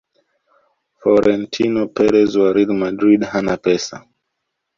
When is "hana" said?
3.33-3.55